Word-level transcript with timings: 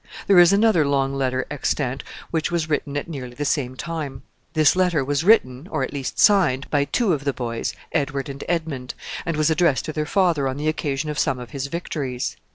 There 0.25 0.39
is 0.39 0.51
another 0.51 0.83
long 0.83 1.13
letter 1.13 1.45
extant 1.51 2.03
which 2.31 2.49
was 2.49 2.67
written 2.67 2.97
at 2.97 3.07
nearly 3.07 3.35
the 3.35 3.45
same 3.45 3.75
time. 3.75 4.23
This 4.53 4.75
letter 4.75 5.05
was 5.05 5.23
written, 5.23 5.67
or 5.69 5.83
at 5.83 5.93
least 5.93 6.17
signed, 6.17 6.67
by 6.71 6.85
two 6.85 7.13
of 7.13 7.23
the 7.23 7.33
boys, 7.33 7.75
Edward 7.91 8.27
and 8.27 8.43
Edmund, 8.49 8.95
and 9.27 9.37
was 9.37 9.51
addressed 9.51 9.85
to 9.85 9.93
their 9.93 10.07
father 10.07 10.47
on 10.47 10.57
the 10.57 10.67
occasion 10.67 11.11
of 11.11 11.19
some 11.19 11.37
of 11.37 11.51
his 11.51 11.67
victories. 11.67 12.35